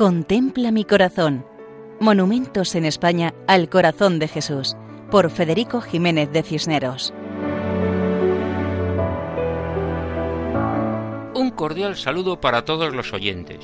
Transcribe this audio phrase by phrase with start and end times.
[0.00, 1.44] Contempla mi corazón.
[2.00, 4.74] Monumentos en España al corazón de Jesús,
[5.10, 7.12] por Federico Jiménez de Cisneros.
[11.34, 13.62] Un cordial saludo para todos los oyentes.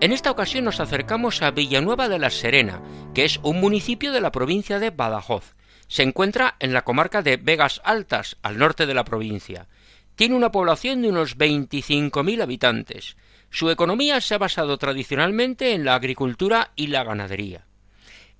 [0.00, 2.82] En esta ocasión nos acercamos a Villanueva de la Serena,
[3.14, 5.54] que es un municipio de la provincia de Badajoz.
[5.86, 9.68] Se encuentra en la comarca de Vegas Altas, al norte de la provincia.
[10.16, 13.16] Tiene una población de unos 25.000 habitantes.
[13.50, 17.66] Su economía se ha basado tradicionalmente en la agricultura y la ganadería.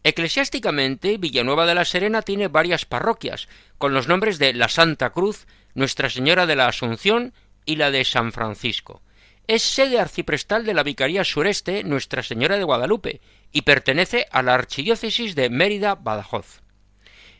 [0.02, 5.46] Eclesiásticamente, Villanueva de la Serena tiene varias parroquias, con los nombres de la Santa Cruz,
[5.74, 7.34] Nuestra Señora de la Asunción
[7.66, 9.02] y la de San Francisco.
[9.46, 13.20] Es sede arciprestal de la Vicaría Sureste Nuestra Señora de Guadalupe
[13.52, 16.62] y pertenece a la Archidiócesis de Mérida-Badajoz.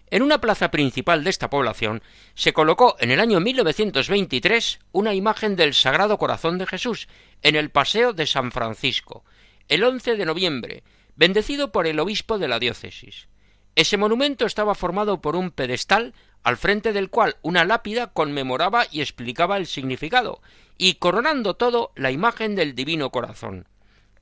[0.09, 2.03] En una plaza principal de esta población
[2.35, 7.09] se colocó en el año 1923 una imagen del Sagrado Corazón de Jesús
[7.43, 9.25] en el Paseo de San Francisco,
[9.69, 10.85] el 11 de noviembre,
[11.17, 13.29] bendecido por el obispo de la diócesis.
[13.75, 16.15] Ese monumento estaba formado por un pedestal
[16.45, 20.41] al frente del cual una lápida conmemoraba y explicaba el significado,
[20.79, 23.67] y coronando todo la imagen del Divino Corazón.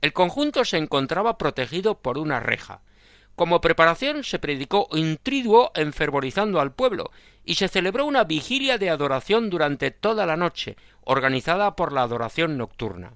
[0.01, 2.81] El conjunto se encontraba protegido por una reja.
[3.35, 7.11] Como preparación se predicó un triduo enfervorizando al pueblo
[7.43, 12.57] y se celebró una vigilia de adoración durante toda la noche, organizada por la adoración
[12.57, 13.13] nocturna.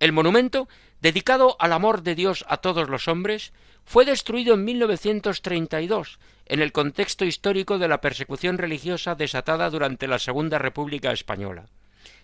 [0.00, 0.68] El monumento,
[1.00, 3.52] dedicado al amor de Dios a todos los hombres,
[3.84, 10.18] fue destruido en 1932 en el contexto histórico de la persecución religiosa desatada durante la
[10.18, 11.66] Segunda República Española.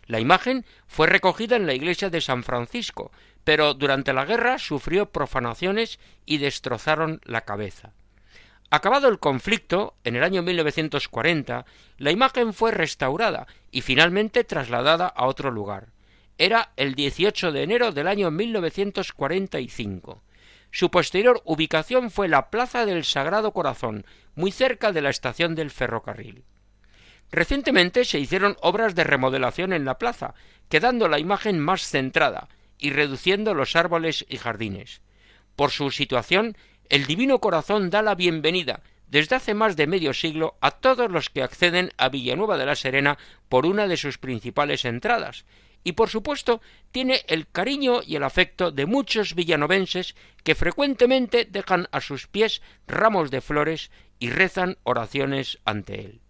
[0.06, 3.10] La imagen fue recogida en la iglesia de San Francisco,
[3.44, 7.92] pero durante la guerra sufrió profanaciones y destrozaron la cabeza.
[8.70, 11.64] Acabado el conflicto, en el año 1940,
[11.98, 15.88] la imagen fue restaurada y finalmente trasladada a otro lugar.
[16.38, 20.22] Era el 18 de enero del año 1945.
[20.72, 24.04] Su posterior ubicación fue la Plaza del Sagrado Corazón,
[24.34, 26.42] muy cerca de la estación del ferrocarril.
[27.30, 30.34] Recientemente se hicieron obras de remodelación en la plaza,
[30.68, 32.48] quedando la imagen más centrada
[32.84, 35.00] y reduciendo los árboles y jardines.
[35.56, 36.54] Por su situación,
[36.90, 41.30] el Divino Corazón da la bienvenida desde hace más de medio siglo a todos los
[41.30, 43.16] que acceden a Villanueva de la Serena
[43.48, 45.46] por una de sus principales entradas,
[45.82, 46.60] y por supuesto
[46.92, 52.60] tiene el cariño y el afecto de muchos villanovenses que frecuentemente dejan a sus pies
[52.86, 56.23] ramos de flores y rezan oraciones ante él.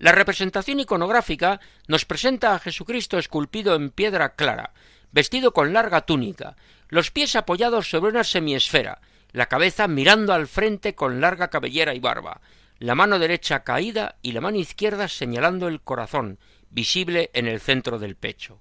[0.00, 4.72] La representación iconográfica nos presenta a Jesucristo esculpido en piedra clara,
[5.12, 6.56] vestido con larga túnica,
[6.88, 9.02] los pies apoyados sobre una semiesfera,
[9.32, 12.40] la cabeza mirando al frente con larga cabellera y barba,
[12.78, 16.38] la mano derecha caída y la mano izquierda señalando el corazón,
[16.70, 18.58] visible en el centro del pecho.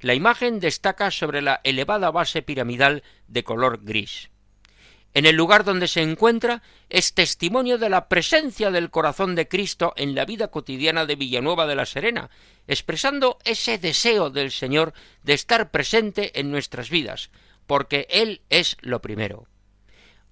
[0.00, 4.28] La imagen destaca sobre la elevada base piramidal de color gris
[5.14, 9.94] en el lugar donde se encuentra es testimonio de la presencia del corazón de Cristo
[9.96, 12.30] en la vida cotidiana de Villanueva de la Serena,
[12.66, 14.92] expresando ese deseo del Señor
[15.22, 17.30] de estar presente en nuestras vidas,
[17.66, 19.46] porque Él es lo primero.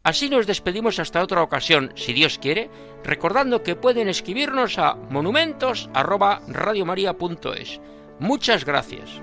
[0.03, 2.69] Así nos despedimos hasta otra ocasión, si Dios quiere,
[3.05, 7.81] recordando que pueden escribirnos a monumentos@radiomaria.es.
[8.19, 9.23] Muchas gracias.